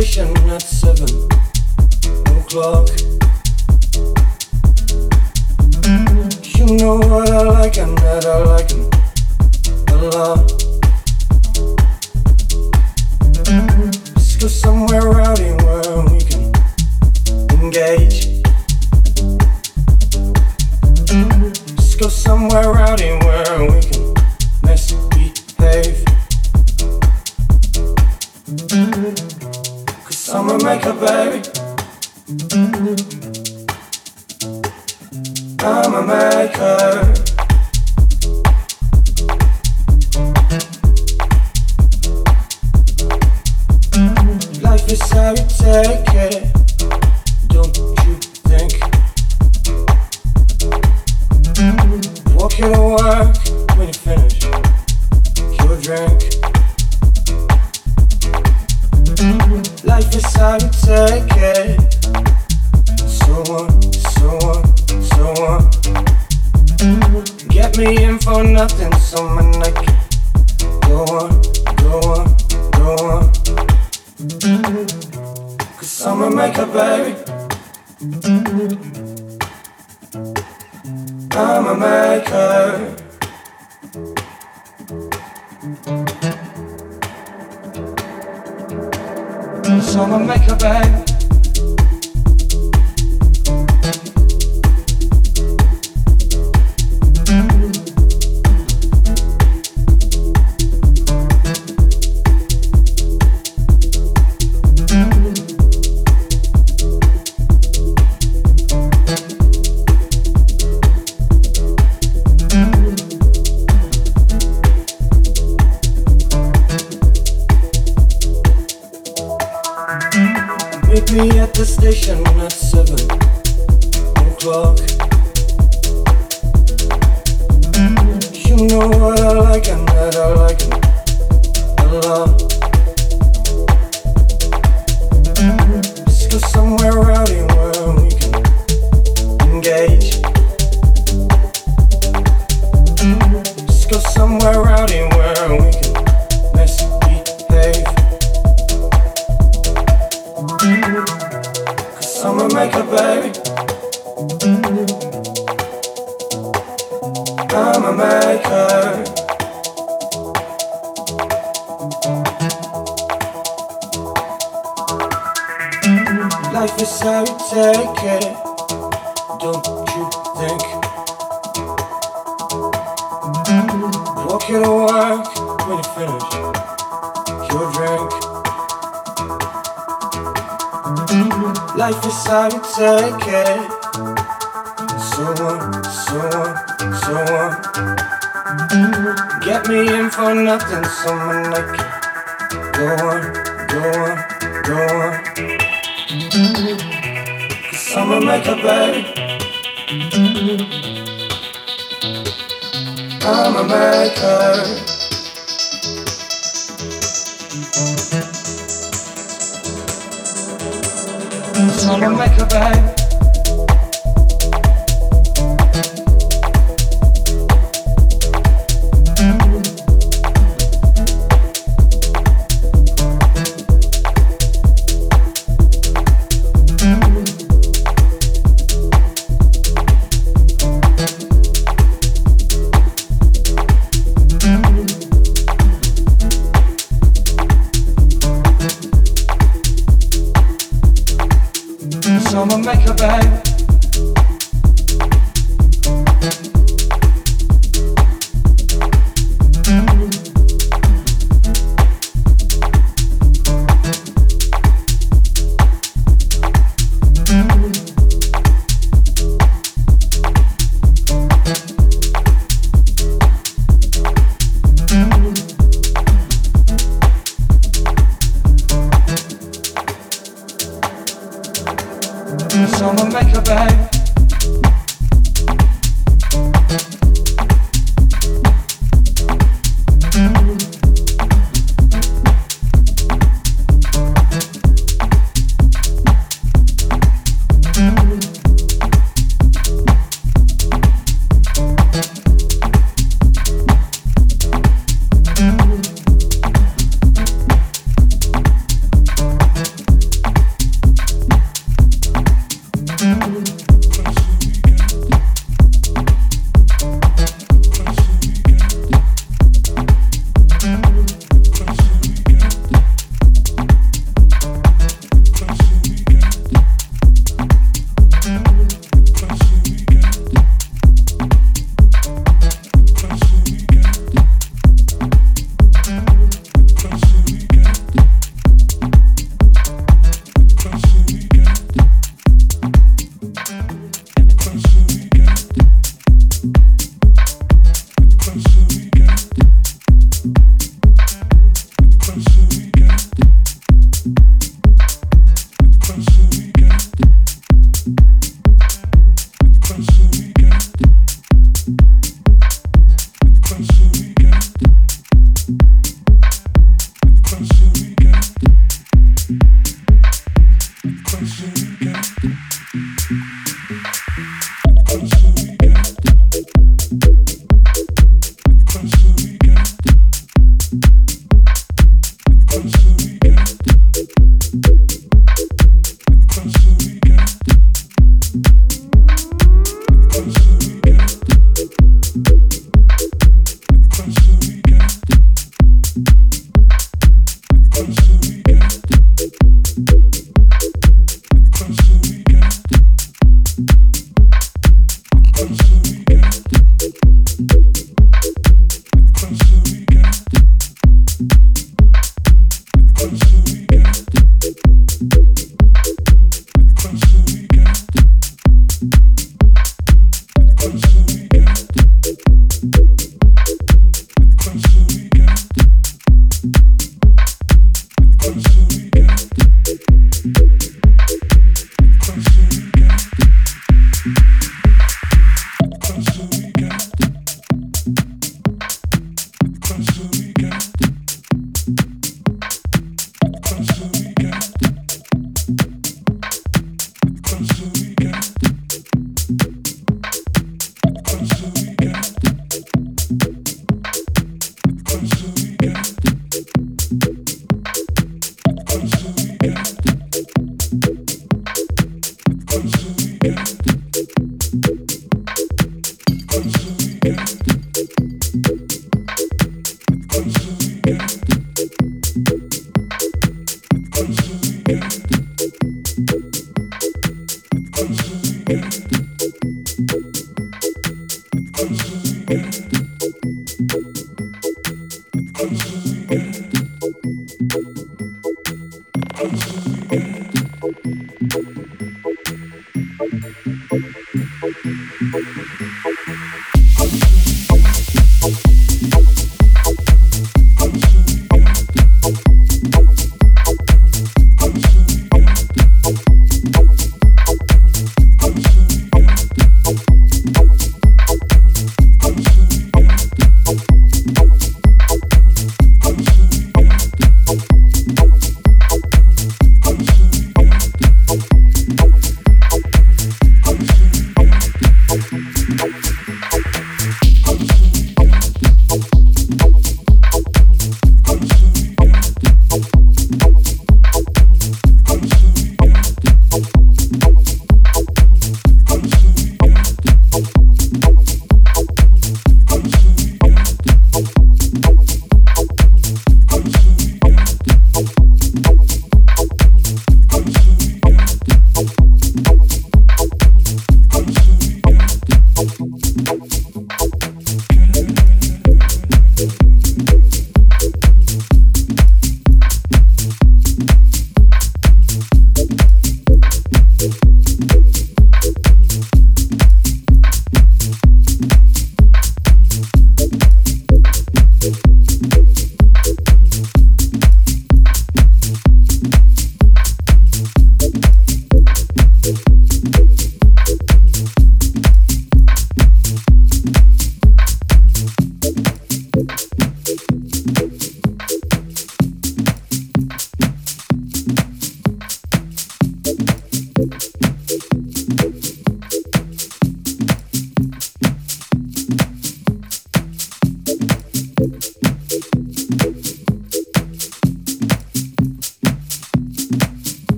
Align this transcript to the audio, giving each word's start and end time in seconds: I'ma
I'ma 0.00 0.39